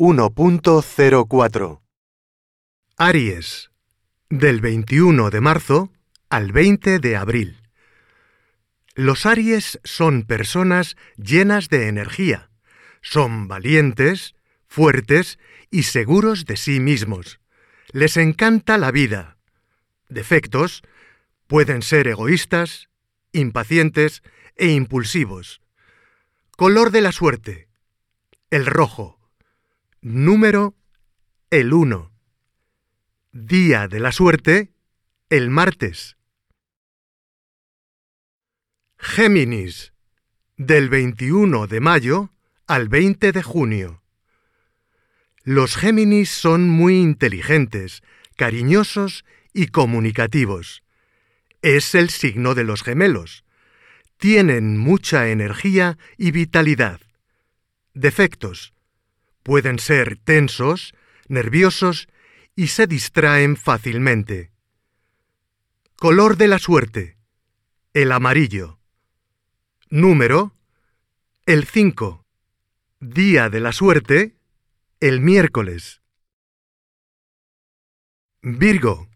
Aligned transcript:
1.04 0.00 1.80
Aries, 2.98 3.70
del 4.30 4.60
21 4.60 5.30
de 5.30 5.40
marzo 5.40 5.92
al 6.28 6.52
20 6.52 7.00
de 7.00 7.16
abril. 7.16 7.60
Los 8.94 9.26
Aries 9.26 9.80
son 9.82 10.22
personas 10.22 10.96
llenas 11.16 11.68
de 11.68 11.88
energía. 11.88 12.48
Son 13.02 13.48
valientes, 13.48 14.36
fuertes 14.68 15.40
y 15.68 15.82
seguros 15.82 16.44
de 16.44 16.56
sí 16.56 16.78
mismos. 16.78 17.40
Les 17.90 18.16
encanta 18.18 18.78
la 18.78 18.92
vida. 18.92 19.36
Defectos 20.08 20.82
pueden 21.48 21.82
ser 21.82 22.06
egoístas, 22.06 22.88
impacientes 23.32 24.22
e 24.54 24.68
impulsivos. 24.68 25.60
Color 26.56 26.92
de 26.92 27.00
la 27.00 27.10
suerte. 27.10 27.66
El 28.50 28.64
rojo. 28.64 29.17
Número 30.00 30.76
el 31.50 31.72
1. 31.72 32.12
Día 33.32 33.88
de 33.88 33.98
la 33.98 34.12
suerte 34.12 34.70
el 35.28 35.50
martes. 35.50 36.16
Géminis. 38.96 39.92
Del 40.56 40.88
21 40.88 41.66
de 41.66 41.80
mayo 41.80 42.30
al 42.68 42.88
20 42.88 43.32
de 43.32 43.42
junio. 43.42 44.04
Los 45.42 45.76
Géminis 45.76 46.30
son 46.30 46.68
muy 46.68 47.00
inteligentes, 47.00 48.04
cariñosos 48.36 49.24
y 49.52 49.66
comunicativos. 49.66 50.84
Es 51.60 51.96
el 51.96 52.10
signo 52.10 52.54
de 52.54 52.62
los 52.62 52.84
gemelos. 52.84 53.44
Tienen 54.16 54.78
mucha 54.78 55.28
energía 55.28 55.98
y 56.16 56.30
vitalidad. 56.30 57.00
Defectos 57.94 58.77
Pueden 59.42 59.78
ser 59.78 60.16
tensos, 60.16 60.94
nerviosos 61.28 62.08
y 62.54 62.68
se 62.68 62.86
distraen 62.86 63.56
fácilmente. 63.56 64.50
Color 65.96 66.36
de 66.36 66.48
la 66.48 66.58
suerte. 66.58 67.16
El 67.92 68.12
amarillo. 68.12 68.78
Número. 69.90 70.54
El 71.46 71.64
5. 71.64 72.24
Día 73.00 73.48
de 73.48 73.60
la 73.60 73.72
suerte. 73.72 74.36
El 75.00 75.20
miércoles. 75.20 76.02
Virgo. 78.42 79.08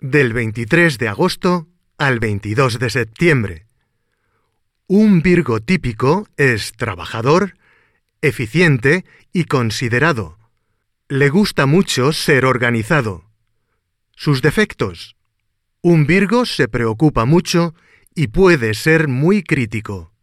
Del 0.00 0.32
23 0.32 0.98
de 0.98 1.08
agosto 1.08 1.68
al 1.96 2.18
22 2.18 2.78
de 2.78 2.90
septiembre. 2.90 3.66
Un 4.86 5.22
Virgo 5.22 5.60
típico 5.60 6.28
es 6.36 6.72
trabajador, 6.72 7.56
eficiente 8.26 9.04
y 9.34 9.44
considerado. 9.44 10.38
Le 11.08 11.28
gusta 11.28 11.66
mucho 11.66 12.12
ser 12.12 12.46
organizado. 12.46 13.30
Sus 14.16 14.40
defectos. 14.40 15.16
Un 15.82 16.06
Virgo 16.06 16.46
se 16.46 16.66
preocupa 16.66 17.26
mucho 17.26 17.74
y 18.14 18.28
puede 18.28 18.72
ser 18.72 19.08
muy 19.08 19.42
crítico. 19.42 20.14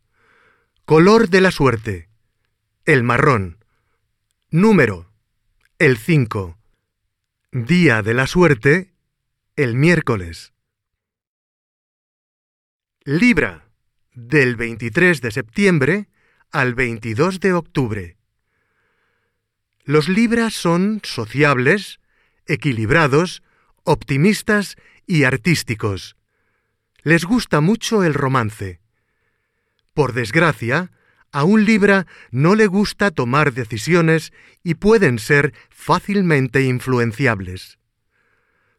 Color 0.86 1.30
de 1.30 1.42
la 1.42 1.52
suerte. 1.52 2.10
El 2.86 3.04
marrón. 3.04 3.64
Número. 4.50 5.12
El 5.78 5.98
5. 5.98 6.58
Día 7.52 8.02
de 8.02 8.16
la 8.16 8.26
suerte. 8.26 8.96
El 9.56 9.76
miércoles. 9.76 10.54
Libra. 13.04 13.70
Del 14.14 14.56
23 14.56 15.22
de 15.22 15.32
septiembre 15.32 16.11
al 16.52 16.76
22 16.76 17.40
de 17.40 17.54
octubre. 17.54 18.18
Los 19.84 20.10
Libras 20.10 20.54
son 20.54 21.02
sociables, 21.04 22.00
equilibrados, 22.46 23.42
optimistas 23.84 24.76
y 25.08 25.24
artísticos. 25.24 26.18
Les 27.04 27.26
gusta 27.26 27.62
mucho 27.62 28.04
el 28.04 28.14
romance. 28.14 28.80
Por 29.94 30.14
desgracia, 30.14 30.92
a 31.32 31.46
un 31.46 31.64
Libra 31.66 32.06
no 32.30 32.56
le 32.56 32.68
gusta 32.68 33.12
tomar 33.12 33.54
decisiones 33.54 34.34
y 34.64 34.76
pueden 34.76 35.20
ser 35.20 35.54
fácilmente 35.70 36.64
influenciables. 36.64 37.80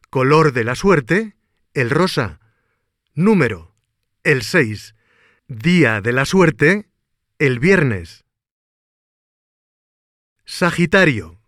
Color 0.09 0.53
de 0.53 0.63
la 0.63 0.75
suerte, 0.75 1.35
el 1.73 1.89
rosa. 1.89 2.39
Número, 3.15 3.75
el 4.23 4.43
6. 4.43 4.95
Día 5.47 6.01
de 6.01 6.13
la 6.13 6.25
suerte, 6.25 6.87
el 7.45 7.59
viernes. 7.59 8.23
Sagitario, 10.45 11.41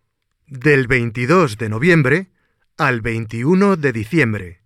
del 0.45 0.87
22 0.87 1.57
de 1.57 1.69
noviembre 1.69 2.31
al 2.75 2.99
21 2.99 3.77
de 3.77 3.93
diciembre. 3.93 4.61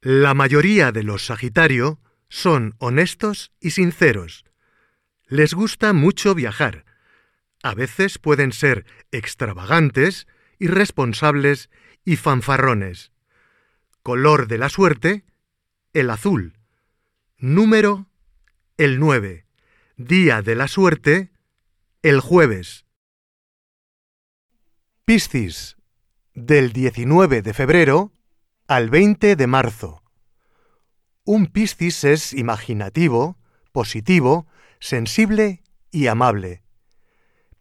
La 0.00 0.34
mayoría 0.34 0.92
de 0.92 1.02
los 1.02 1.26
Sagitario 1.26 1.98
son 2.28 2.76
honestos 2.78 3.50
y 3.58 3.72
sinceros. 3.72 4.44
Les 5.26 5.52
gusta 5.52 5.92
mucho 5.92 6.36
viajar. 6.36 6.84
A 7.64 7.74
veces 7.74 8.18
pueden 8.18 8.52
ser 8.52 8.86
extravagantes, 9.10 10.28
irresponsables 10.60 11.70
y 12.04 12.14
fanfarrones. 12.14 13.10
Color 14.04 14.46
de 14.46 14.58
la 14.58 14.68
suerte, 14.68 15.24
el 15.92 16.08
azul. 16.10 16.56
Número, 17.36 18.06
el 18.76 19.00
9. 19.00 19.44
Día 19.98 20.40
de 20.40 20.54
la 20.54 20.68
suerte, 20.68 21.32
el 22.00 22.20
jueves. 22.20 22.86
Piscis, 25.04 25.76
del 26.32 26.72
19 26.72 27.42
de 27.42 27.52
febrero 27.52 28.10
al 28.68 28.88
20 28.88 29.36
de 29.36 29.46
marzo. 29.46 30.02
Un 31.24 31.46
Piscis 31.46 32.04
es 32.04 32.32
imaginativo, 32.32 33.36
positivo, 33.70 34.46
sensible 34.80 35.62
y 35.90 36.06
amable. 36.06 36.62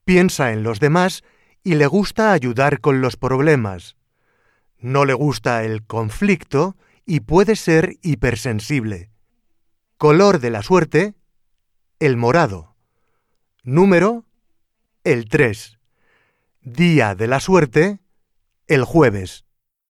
Piensa 0.05 0.53
en 0.53 0.63
los 0.63 0.79
demás 0.79 1.25
y 1.65 1.75
le 1.75 1.85
gusta 1.85 2.31
ayudar 2.31 2.79
con 2.79 3.01
los 3.01 3.17
problemas. 3.17 3.97
No 4.79 5.03
le 5.03 5.13
gusta 5.13 5.65
el 5.65 5.85
conflicto 5.85 6.77
y 7.05 7.19
puede 7.19 7.57
ser 7.57 7.97
hipersensible. 8.01 9.09
Color 9.97 10.39
de 10.39 10.49
la 10.49 10.63
suerte, 10.63 11.15
el 12.01 12.17
morado. 12.17 12.75
Número, 13.62 14.25
el 15.03 15.29
3. 15.29 15.78
Día 16.62 17.13
de 17.13 17.28
la 17.28 17.39
suerte, 17.39 18.00
el 18.66 18.85
jueves. 18.85 19.45